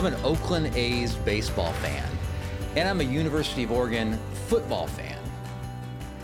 [0.00, 2.08] I'm an Oakland A's baseball fan,
[2.74, 4.18] and I'm a University of Oregon
[4.48, 5.18] football fan.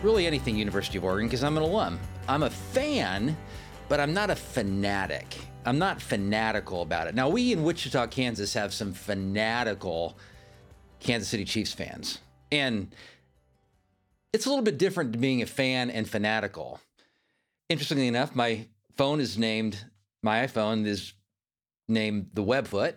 [0.03, 2.01] Really, anything University of Oregon because I'm an alum.
[2.27, 3.37] I'm a fan,
[3.91, 5.37] but I'm not a fanatic.
[5.67, 7.15] I'm not fanatical about it.
[7.15, 10.17] Now, we in Wichita, Kansas have some fanatical
[10.99, 12.21] Kansas City Chiefs fans.
[12.51, 12.95] And
[14.33, 16.81] it's a little bit different to being a fan and fanatical.
[17.69, 19.85] Interestingly enough, my phone is named,
[20.23, 21.13] my iPhone is
[21.89, 22.95] named the Webfoot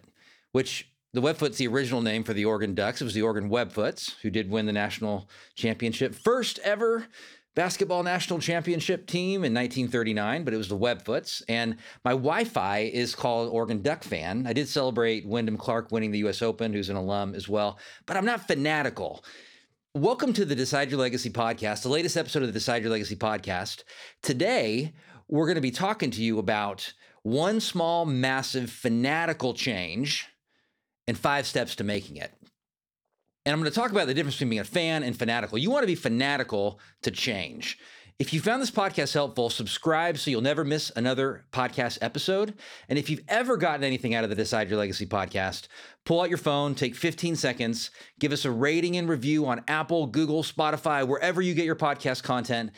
[0.52, 3.02] which the Webfoot's the original name for the Oregon Ducks.
[3.02, 7.08] It was the Oregon Webfoots who did win the national championship, first ever
[7.56, 11.42] basketball national championship team in 1939, but it was the Webfoots.
[11.50, 14.46] And my Wi-Fi is called Oregon Duck Fan.
[14.48, 16.42] I did celebrate Wyndham Clark winning the U.S.
[16.42, 19.24] Open, who's an alum as well, but I'm not fanatical.
[19.96, 23.16] Welcome to the Decide Your Legacy podcast, the latest episode of the Decide Your Legacy
[23.16, 23.84] podcast.
[24.22, 24.94] Today,
[25.28, 30.28] we're going to be talking to you about one small, massive, fanatical change
[31.10, 32.32] and five steps to making it.
[33.46, 35.58] And I'm going to talk about the difference between being a fan and fanatical.
[35.58, 37.80] You want to be fanatical to change.
[38.20, 42.54] If you found this podcast helpful, subscribe so you'll never miss another podcast episode.
[42.90, 45.68] And if you've ever gotten anything out of the Decide Your Legacy podcast,
[46.06, 50.06] pull out your phone, take 15 seconds, give us a rating and review on Apple,
[50.06, 52.72] Google, Spotify, wherever you get your podcast content.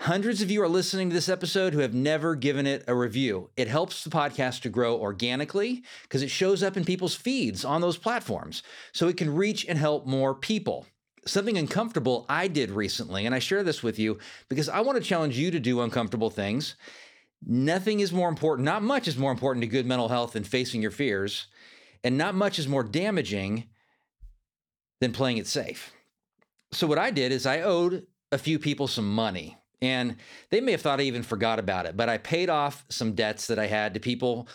[0.00, 3.48] Hundreds of you are listening to this episode who have never given it a review.
[3.56, 7.80] It helps the podcast to grow organically because it shows up in people's feeds on
[7.80, 8.62] those platforms
[8.92, 10.84] so it can reach and help more people.
[11.26, 14.18] Something uncomfortable I did recently, and I share this with you
[14.50, 16.76] because I want to challenge you to do uncomfortable things.
[17.46, 20.82] Nothing is more important, not much is more important to good mental health than facing
[20.82, 21.46] your fears,
[22.02, 23.68] and not much is more damaging
[25.00, 25.92] than playing it safe.
[26.72, 30.16] So, what I did is I owed a few people some money and
[30.50, 33.46] they may have thought I even forgot about it, but I paid off some debts
[33.48, 34.48] that I had to people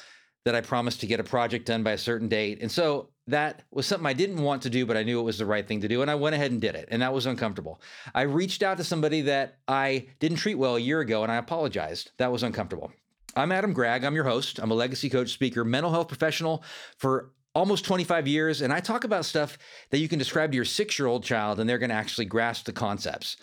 [0.46, 2.60] that I promised to get a project done by a certain date.
[2.62, 5.38] And so that was something I didn't want to do, but I knew it was
[5.38, 6.02] the right thing to do.
[6.02, 6.88] And I went ahead and did it.
[6.90, 7.82] And that was uncomfortable.
[8.16, 11.36] I reached out to somebody that I didn't treat well a year ago and I
[11.36, 12.12] apologized.
[12.18, 12.92] That was uncomfortable.
[13.36, 14.04] I'm Adam Gragg.
[14.04, 14.60] I'm your host.
[14.60, 16.64] I'm a legacy coach, speaker, mental health professional
[16.98, 18.62] for almost 25 years.
[18.62, 19.58] And I talk about stuff
[19.90, 22.26] that you can describe to your six year old child and they're going to actually
[22.26, 23.38] grasp the concepts.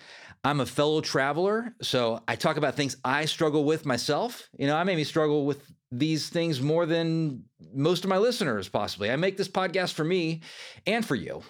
[0.46, 4.48] I'm a fellow traveler, so I talk about things I struggle with myself.
[4.56, 7.42] You know, I maybe struggle with these things more than
[7.74, 9.10] most of my listeners, possibly.
[9.10, 10.42] I make this podcast for me
[10.86, 11.42] and for you.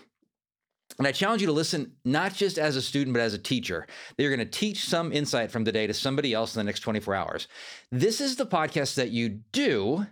[0.99, 3.87] And I challenge you to listen not just as a student, but as a teacher.
[4.17, 6.65] That you're going to teach some insight from the day to somebody else in the
[6.65, 7.49] next 24 hours.
[7.93, 10.07] This is the podcast that you do,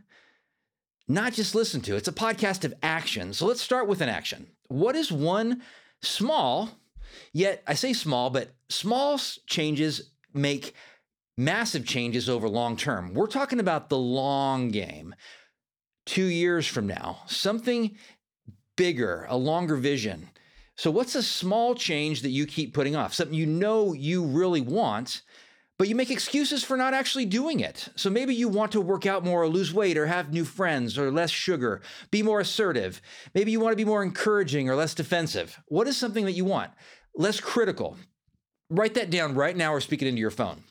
[1.09, 1.97] not just listen to.
[1.97, 3.33] It's a podcast of action.
[3.33, 4.49] So let's start with an action.
[4.69, 5.63] What is one
[6.03, 6.69] small,
[7.33, 10.75] Yet I say small, but small changes make
[11.37, 13.15] massive changes over long term.
[13.15, 15.15] We're talking about the long game.
[16.07, 17.97] Two years from now, something
[18.77, 20.29] bigger, a longer vision.
[20.77, 23.15] So, what's a small change that you keep putting off?
[23.15, 25.23] Something you know you really want,
[25.79, 27.89] but you make excuses for not actually doing it.
[27.97, 30.97] So maybe you want to work out more or lose weight or have new friends
[30.97, 33.03] or less sugar, be more assertive.
[33.35, 35.61] Maybe you want to be more encouraging or less defensive.
[35.67, 36.71] What is something that you want?
[37.15, 37.97] Less critical.
[38.71, 40.65] Write that down right now or speak it into your phone.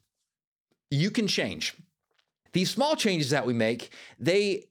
[0.91, 1.75] You can change.
[2.51, 4.65] These small changes that we make, they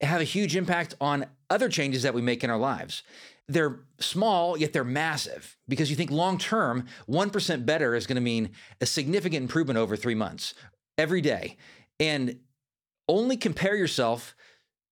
[0.00, 3.02] have a huge impact on other changes that we make in our lives
[3.48, 8.20] they're small, yet they're massive because you think long term, 1% better is going to
[8.22, 8.50] mean
[8.80, 10.54] a significant improvement over three months
[10.98, 11.56] every day.
[11.98, 12.40] And
[13.08, 14.36] only compare yourself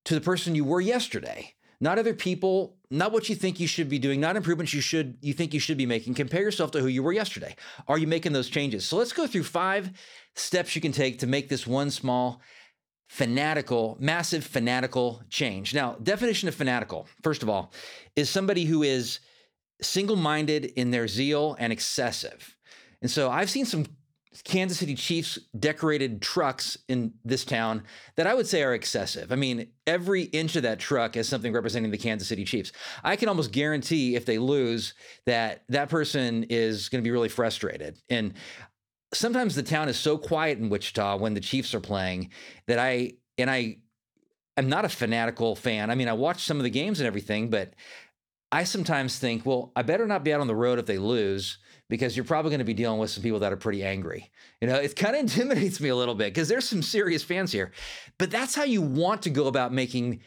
[0.07, 3.89] to the person you were yesterday, not other people, not what you think you should
[3.89, 6.15] be doing, not improvements you should you think you should be making.
[6.15, 7.57] Compare yourself to who you were yesterday.
[7.89, 8.85] Are you making those changes?
[8.85, 9.91] So let's go through five
[10.35, 12.41] steps you can take to make this one small
[13.09, 15.75] fanatical, massive fanatical change.
[15.75, 17.73] Now, definition of fanatical, first of all,
[18.15, 19.21] is somebody who is
[19.81, 22.57] single minded in their zeal and excessive.
[23.03, 23.87] And so I've seen some
[24.45, 27.83] Kansas City Chiefs decorated trucks in this town
[28.17, 29.33] that I would say are excessive.
[29.33, 32.73] I mean, every inch of that truck is something representing the Kansas City Chiefs.
[33.05, 34.95] I can almost guarantee if they lose
[35.27, 37.99] that that person is going to be really frustrated.
[38.09, 38.35] And
[39.13, 42.31] sometimes the town is so quiet in Wichita when the Chiefs are playing
[42.67, 43.79] that I and I
[44.57, 45.91] I'm not a fanatical fan.
[45.91, 47.75] I mean, I watch some of the games and everything, but
[48.51, 51.59] I sometimes think, well, I better not be out on the road if they lose
[51.89, 54.31] because you're probably going to be dealing with some people that are pretty angry.
[54.61, 57.53] You know, it kind of intimidates me a little bit because there's some serious fans
[57.53, 57.73] here.
[58.19, 60.21] But that's how you want to go about making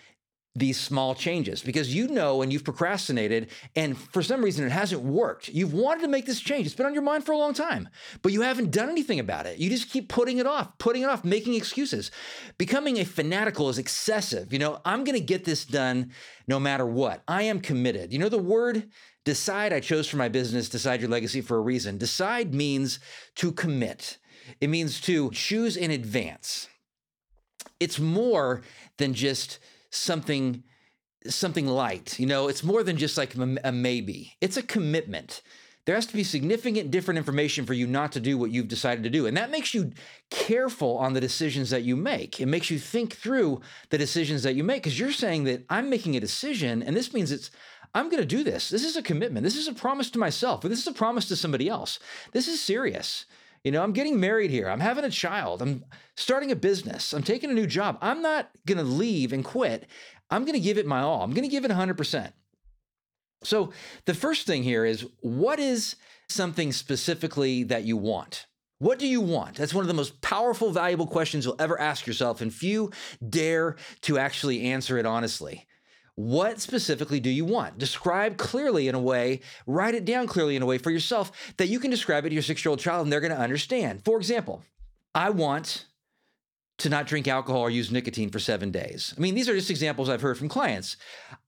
[0.56, 5.01] these small changes because you know and you've procrastinated and for some reason it hasn't
[5.01, 5.47] worked.
[5.47, 6.65] You've wanted to make this change.
[6.65, 7.88] It's been on your mind for a long time,
[8.23, 9.59] but you haven't done anything about it.
[9.59, 12.09] You just keep putting it off, putting it off, making excuses.
[12.57, 14.51] Becoming a fanatical is excessive.
[14.51, 16.11] You know, I'm going to get this done
[16.47, 17.23] no matter what.
[17.27, 18.11] I am committed.
[18.11, 18.89] You know, the word
[19.25, 21.98] decide I chose for my business, decide your legacy for a reason.
[21.98, 23.00] Decide means
[23.36, 24.18] to commit.
[24.62, 26.68] It means to choose in advance.
[27.80, 28.62] It's more
[28.98, 30.63] than just something
[31.27, 32.18] something light.
[32.19, 34.38] You know, it's more than just like a maybe.
[34.39, 35.42] It's a commitment.
[35.86, 39.04] There has to be significant different information for you not to do what you've decided
[39.04, 39.25] to do.
[39.25, 39.92] And that makes you
[40.30, 42.39] careful on the decisions that you make.
[42.39, 45.89] It makes you think through the decisions that you make because you're saying that I'm
[45.89, 47.50] making a decision and this means it's
[47.94, 48.69] I'm going to do this.
[48.69, 49.44] This is a commitment.
[49.44, 52.00] This is a promise to myself, or this is a promise to somebody else.
[52.31, 53.25] This is serious.
[53.63, 54.69] You know, I'm getting married here.
[54.69, 55.62] I'm having a child.
[55.62, 55.83] I'm
[56.15, 57.13] starting a business.
[57.13, 57.97] I'm taking a new job.
[58.01, 59.88] I'm not going to leave and quit.
[60.30, 61.24] I'm going to give it my all.
[61.24, 62.31] I'm going to give it 100%.
[63.44, 63.71] So,
[64.06, 65.95] the first thing here is what is
[66.27, 68.45] something specifically that you want?
[68.80, 69.56] What do you want?
[69.56, 72.92] That's one of the most powerful, valuable questions you'll ever ask yourself, and few
[73.27, 75.68] dare to actually answer it honestly.
[76.19, 77.77] What specifically do you want?
[77.77, 81.69] Describe clearly in a way, write it down clearly in a way for yourself that
[81.69, 84.04] you can describe it to your six year old child and they're going to understand.
[84.04, 84.62] For example,
[85.16, 85.86] I want
[86.80, 89.13] to not drink alcohol or use nicotine for seven days.
[89.18, 90.98] I mean, these are just examples I've heard from clients.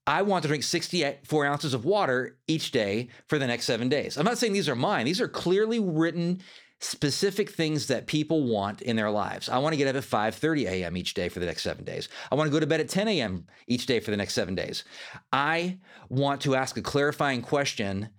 [0.06, 4.16] I want to drink 64 ounces of water each day for the next seven days.
[4.16, 6.40] I'm not saying these are mine, these are clearly written
[6.82, 9.48] specific things that people want in their lives.
[9.48, 10.96] I want to get up at 5:30 a.m.
[10.96, 12.08] each day for the next 7 days.
[12.30, 13.46] I want to go to bed at 10 a.m.
[13.68, 14.84] each day for the next 7 days.
[15.32, 18.10] I want to ask a clarifying question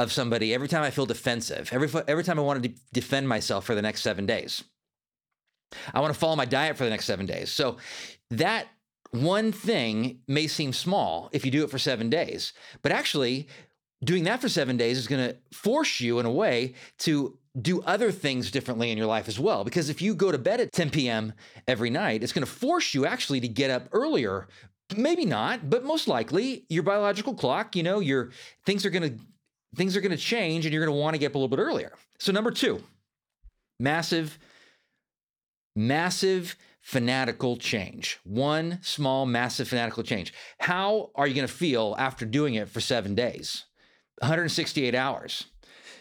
[0.00, 1.70] of somebody every time I feel defensive.
[1.72, 4.64] Every every time I want to de- defend myself for the next 7 days.
[5.92, 7.52] I want to follow my diet for the next 7 days.
[7.52, 7.76] So
[8.30, 8.66] that
[9.12, 12.52] one thing may seem small if you do it for 7 days,
[12.82, 13.48] but actually
[14.04, 17.82] doing that for 7 days is going to force you in a way to do
[17.82, 19.64] other things differently in your life as well.
[19.64, 21.32] Because if you go to bed at 10 p.m.
[21.68, 24.48] every night, it's going to force you actually to get up earlier.
[24.96, 28.30] Maybe not, but most likely your biological clock, you know, your
[28.66, 29.24] things are going to
[29.76, 31.48] things are going to change and you're going to want to get up a little
[31.48, 31.92] bit earlier.
[32.18, 32.82] So number 2,
[33.80, 34.38] massive
[35.76, 38.20] massive fanatical change.
[38.24, 40.32] One small massive fanatical change.
[40.60, 43.64] How are you going to feel after doing it for 7 days?
[44.20, 45.46] 168 hours.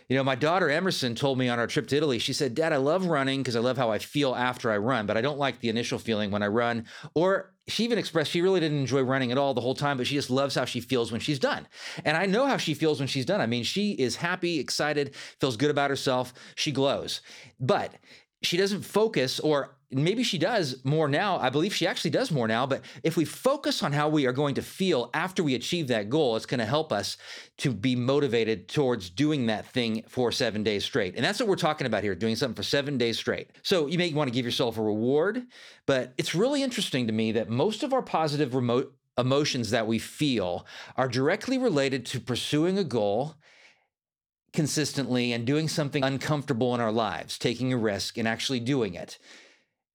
[0.09, 2.73] You know, my daughter Emerson told me on our trip to Italy, she said, Dad,
[2.73, 5.39] I love running because I love how I feel after I run, but I don't
[5.39, 6.85] like the initial feeling when I run.
[7.15, 10.05] Or she even expressed she really didn't enjoy running at all the whole time, but
[10.05, 11.67] she just loves how she feels when she's done.
[12.03, 13.39] And I know how she feels when she's done.
[13.39, 17.21] I mean, she is happy, excited, feels good about herself, she glows.
[17.59, 17.93] But
[18.41, 21.37] she doesn't focus or maybe she does more now.
[21.37, 22.65] I believe she actually does more now.
[22.65, 26.09] But if we focus on how we are going to feel after we achieve that
[26.09, 27.17] goal, it's going to help us
[27.57, 31.15] to be motivated towards doing that thing for seven days straight.
[31.15, 33.51] And that's what we're talking about here doing something for seven days straight.
[33.61, 35.43] So you may want to give yourself a reward,
[35.85, 39.99] but it's really interesting to me that most of our positive remote emotions that we
[39.99, 40.65] feel
[40.97, 43.35] are directly related to pursuing a goal
[44.53, 49.17] consistently and doing something uncomfortable in our lives, taking a risk and actually doing it.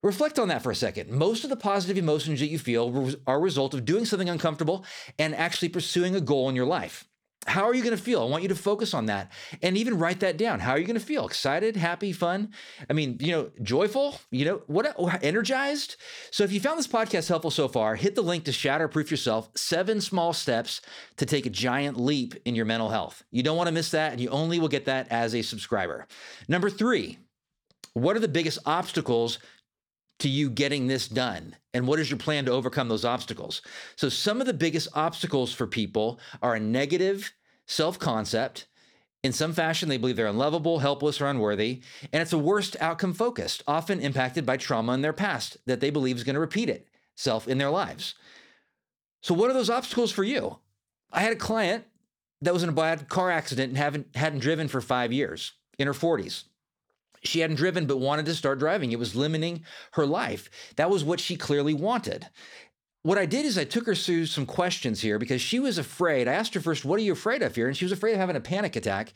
[0.03, 1.11] Reflect on that for a second.
[1.11, 4.85] Most of the positive emotions that you feel are a result of doing something uncomfortable
[5.19, 7.05] and actually pursuing a goal in your life.
[7.47, 8.21] How are you going to feel?
[8.21, 10.61] I want you to focus on that and even write that down.
[10.61, 11.27] How are you going to feel?
[11.27, 12.51] Excited, happy, fun?
[12.91, 15.97] I mean, you know, joyful, you know, what energized?
[16.31, 19.51] So if you found this podcast helpful so far, hit the link to Shatterproof Yourself,
[19.57, 20.83] seven small steps
[21.17, 23.23] to take a giant leap in your mental health.
[23.31, 26.07] You don't want to miss that, and you only will get that as a subscriber.
[26.49, 27.19] Number three,
[27.95, 29.39] what are the biggest obstacles
[30.19, 31.57] to you getting this done?
[31.75, 33.63] And what is your plan to overcome those obstacles?
[33.97, 37.33] So, some of the biggest obstacles for people are a negative
[37.67, 38.67] self concept.
[39.25, 41.83] In some fashion, they believe they're unlovable, helpless, or unworthy.
[42.13, 45.91] And it's a worst outcome focused, often impacted by trauma in their past that they
[45.91, 48.15] believe is going to repeat itself in their lives.
[49.23, 50.59] So, what are those obstacles for you?
[51.13, 51.85] I had a client
[52.43, 55.87] that was in a bad car accident and haven't hadn't driven for five years in
[55.87, 56.45] her 40s.
[57.23, 58.93] She hadn't driven but wanted to start driving.
[58.93, 60.51] It was limiting her life.
[60.77, 62.29] That was what she clearly wanted.
[63.09, 66.29] What I did is I took her through some questions here because she was afraid.
[66.29, 68.19] I asked her first, "What are you afraid of here?" And she was afraid of
[68.19, 69.15] having a panic attack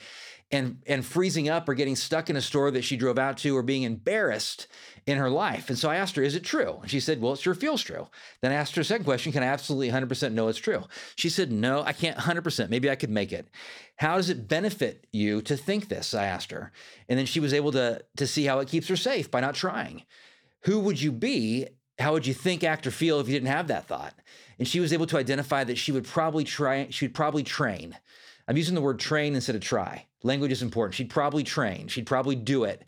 [0.51, 3.55] and and freezing up or getting stuck in a store that she drove out to
[3.55, 4.67] or being embarrassed
[5.07, 5.69] in her life.
[5.69, 7.83] And so I asked her, "Is it true?" And she said, "Well, it sure feels
[7.83, 8.09] true."
[8.41, 10.85] Then I asked her a second question, "Can I absolutely 100% know it's true?"
[11.15, 12.71] She said, "No, I can't 100%.
[12.71, 13.49] Maybe I could make it."
[13.97, 16.15] How does it benefit you to think this?
[16.15, 16.73] I asked her.
[17.11, 19.55] And then she was able to to see how it keeps her safe by not
[19.55, 20.05] trying.
[20.63, 21.69] Who would you be
[21.99, 24.15] how would you think, act, or feel if you didn't have that thought?
[24.59, 27.97] And she was able to identify that she would probably try, she would probably train.
[28.49, 30.07] I'm using the word train instead of try.
[30.23, 30.95] Language is important.
[30.95, 31.89] She'd probably train.
[31.89, 32.85] She'd probably do it.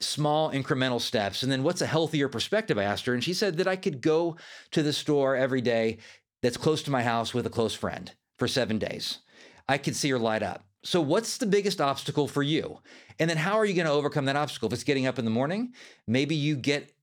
[0.00, 1.42] Small incremental steps.
[1.42, 2.78] And then what's a healthier perspective?
[2.78, 3.14] I asked her.
[3.14, 4.36] And she said that I could go
[4.72, 5.98] to the store every day
[6.42, 9.18] that's close to my house with a close friend for seven days.
[9.68, 10.64] I could see her light up.
[10.82, 12.80] So, what's the biggest obstacle for you?
[13.18, 14.66] And then, how are you going to overcome that obstacle?
[14.66, 15.72] If it's getting up in the morning,
[16.06, 16.93] maybe you get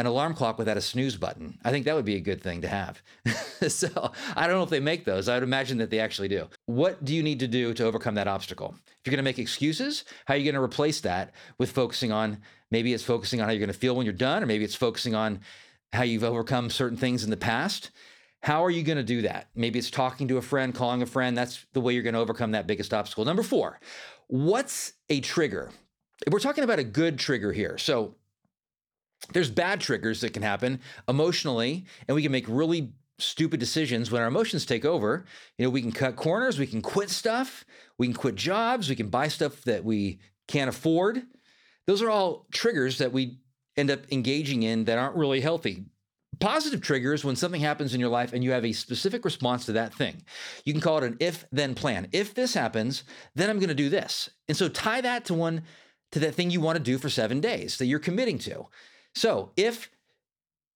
[0.00, 1.58] an alarm clock without a snooze button.
[1.62, 3.02] I think that would be a good thing to have.
[3.68, 5.28] so I don't know if they make those.
[5.28, 6.48] I would imagine that they actually do.
[6.64, 8.74] What do you need to do to overcome that obstacle?
[8.86, 12.12] If you're going to make excuses, how are you going to replace that with focusing
[12.12, 12.38] on
[12.70, 14.74] maybe it's focusing on how you're going to feel when you're done, or maybe it's
[14.74, 15.40] focusing on
[15.92, 17.90] how you've overcome certain things in the past?
[18.42, 19.48] How are you going to do that?
[19.54, 21.36] Maybe it's talking to a friend, calling a friend.
[21.36, 23.26] That's the way you're going to overcome that biggest obstacle.
[23.26, 23.80] Number four,
[24.28, 25.70] what's a trigger?
[26.30, 27.76] We're talking about a good trigger here.
[27.76, 28.14] So
[29.32, 34.22] there's bad triggers that can happen emotionally, and we can make really stupid decisions when
[34.22, 35.26] our emotions take over.
[35.58, 37.64] You know, we can cut corners, we can quit stuff,
[37.98, 41.22] we can quit jobs, we can buy stuff that we can't afford.
[41.86, 43.40] Those are all triggers that we
[43.76, 45.84] end up engaging in that aren't really healthy.
[46.38, 49.72] Positive triggers when something happens in your life and you have a specific response to
[49.72, 50.22] that thing.
[50.64, 52.08] You can call it an if then plan.
[52.12, 54.30] If this happens, then I'm going to do this.
[54.48, 55.62] And so tie that to one
[56.12, 58.66] to that thing you want to do for 7 days that you're committing to.
[59.14, 59.90] So if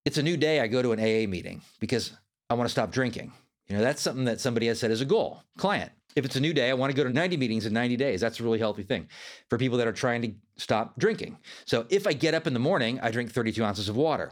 [0.04, 2.12] it's a new day, I go to an AA meeting because
[2.50, 3.32] I want to stop drinking.
[3.68, 5.42] You know, that's something that somebody has said as a goal.
[5.56, 5.90] Client.
[6.16, 8.20] If it's a new day, I want to go to 90 meetings in 90 days.
[8.20, 9.08] That's a really healthy thing
[9.48, 11.38] for people that are trying to stop drinking.
[11.64, 14.30] So if I get up in the morning, I drink 32 ounces of water.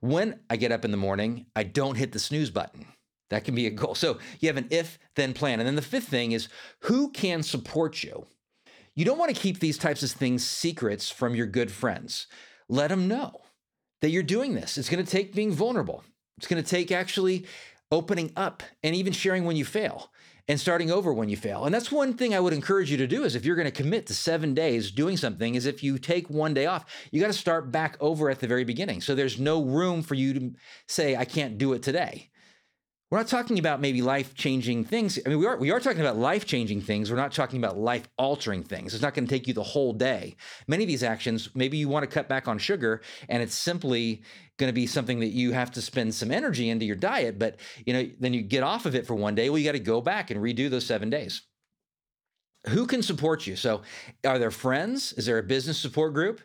[0.00, 2.86] When I get up in the morning, I don't hit the snooze button.
[3.30, 3.94] That can be a goal.
[3.94, 5.58] So you have an if then plan.
[5.58, 6.48] And then the fifth thing is
[6.80, 8.26] who can support you?
[8.94, 12.26] You don't want to keep these types of things secrets from your good friends
[12.68, 13.40] let them know
[14.02, 14.78] that you're doing this.
[14.78, 16.04] It's going to take being vulnerable.
[16.38, 17.46] It's going to take actually
[17.90, 20.10] opening up and even sharing when you fail
[20.48, 21.64] and starting over when you fail.
[21.64, 23.72] And that's one thing I would encourage you to do is if you're going to
[23.72, 27.28] commit to 7 days doing something is if you take one day off, you got
[27.28, 29.00] to start back over at the very beginning.
[29.00, 30.52] So there's no room for you to
[30.88, 32.30] say I can't do it today.
[33.08, 35.16] We're not talking about maybe life changing things.
[35.24, 37.08] I mean, we are we are talking about life changing things.
[37.08, 38.94] We're not talking about life altering things.
[38.94, 40.34] It's not going to take you the whole day.
[40.66, 44.22] Many of these actions, maybe you want to cut back on sugar, and it's simply
[44.56, 47.38] going to be something that you have to spend some energy into your diet.
[47.38, 49.50] But you know, then you get off of it for one day.
[49.50, 51.42] Well, you got to go back and redo those seven days.
[52.70, 53.54] Who can support you?
[53.54, 53.82] So,
[54.24, 55.12] are there friends?
[55.12, 56.40] Is there a business support group?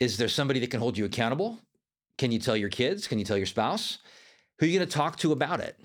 [0.00, 1.60] Is there somebody that can hold you accountable?
[2.18, 3.06] Can you tell your kids?
[3.06, 3.98] Can you tell your spouse?
[4.58, 5.78] Who are you going to talk to about it?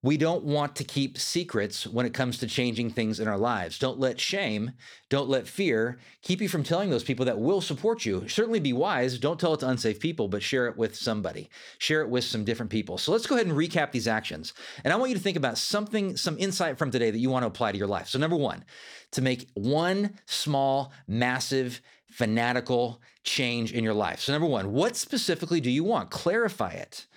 [0.00, 3.80] We don't want to keep secrets when it comes to changing things in our lives.
[3.80, 4.70] Don't let shame,
[5.08, 8.28] don't let fear keep you from telling those people that will support you.
[8.28, 9.18] Certainly be wise.
[9.18, 11.50] Don't tell it to unsafe people, but share it with somebody.
[11.78, 12.96] Share it with some different people.
[12.96, 14.54] So let's go ahead and recap these actions.
[14.84, 17.42] And I want you to think about something, some insight from today that you want
[17.42, 18.06] to apply to your life.
[18.06, 18.64] So, number one,
[19.12, 24.20] to make one small, massive, fanatical change in your life.
[24.20, 26.10] So, number one, what specifically do you want?
[26.10, 27.08] Clarify it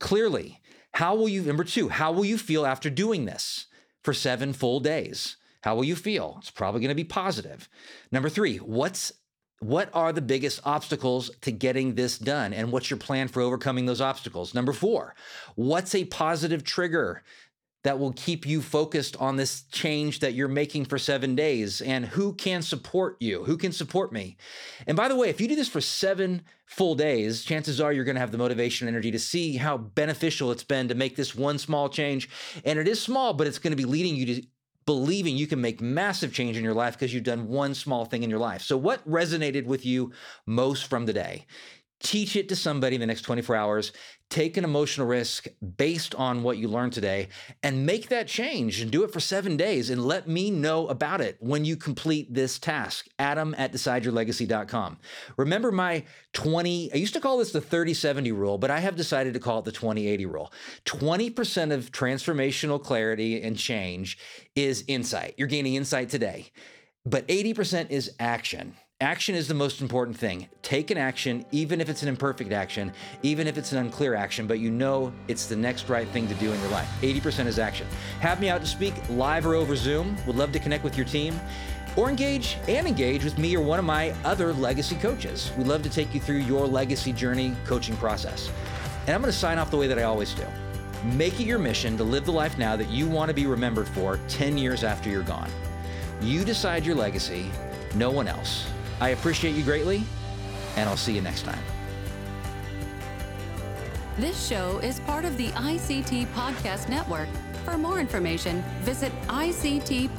[0.00, 0.60] clearly.
[0.92, 3.66] How will you, number two, how will you feel after doing this
[4.02, 5.36] for seven full days?
[5.62, 6.38] How will you feel?
[6.40, 7.68] It's probably going to be positive.
[8.10, 9.12] Number three, what's
[9.60, 12.54] what are the biggest obstacles to getting this done?
[12.54, 14.54] And what's your plan for overcoming those obstacles?
[14.54, 15.14] Number four,
[15.54, 17.22] what's a positive trigger
[17.82, 22.04] that will keep you focused on this change that you're making for seven days and
[22.04, 23.44] who can support you?
[23.44, 24.36] Who can support me?
[24.86, 28.04] And by the way if you do this for seven full days chances are you're
[28.04, 31.16] going to have the motivation and energy to see how beneficial it's been to make
[31.16, 32.28] this one small change.
[32.64, 34.42] And it is small but it's going to be leading you to
[34.86, 38.22] believing you can make massive change in your life because you've done one small thing
[38.22, 38.62] in your life.
[38.62, 40.12] So what resonated with you
[40.46, 41.46] most from the day
[42.02, 43.92] teach it to somebody in the next 24 hours
[44.30, 47.28] take an emotional risk based on what you learned today
[47.64, 51.20] and make that change and do it for seven days and let me know about
[51.20, 53.08] it when you complete this task.
[53.18, 54.98] Adam at decideyourlegacy.com
[55.36, 56.02] remember my
[56.32, 59.58] 20 i used to call this the 30-70 rule but i have decided to call
[59.58, 60.52] it the 20-80 rule.
[60.84, 64.16] 20% of transformational clarity and change
[64.54, 65.34] is insight.
[65.36, 66.52] You're gaining insight today
[67.04, 70.46] but 80% is action Action is the most important thing.
[70.60, 72.92] Take an action, even if it's an imperfect action,
[73.22, 76.34] even if it's an unclear action, but you know it's the next right thing to
[76.34, 76.86] do in your life.
[77.00, 77.86] 80% is action.
[78.20, 80.18] Have me out to speak live or over Zoom.
[80.26, 81.40] Would love to connect with your team
[81.96, 85.50] or engage and engage with me or one of my other legacy coaches.
[85.56, 88.50] We'd love to take you through your legacy journey coaching process.
[89.06, 90.44] And I'm going to sign off the way that I always do.
[91.16, 93.88] Make it your mission to live the life now that you want to be remembered
[93.88, 95.50] for 10 years after you're gone.
[96.20, 97.50] You decide your legacy,
[97.94, 98.66] no one else.
[99.00, 100.02] I appreciate you greatly,
[100.76, 101.62] and I'll see you next time.
[104.18, 107.28] This show is part of the ICT Podcast Network.
[107.64, 110.10] For more information, visit ictpod.net.